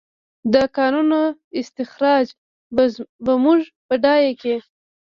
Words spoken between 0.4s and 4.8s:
د کانونو استخراج به موږ بډایه کړي؟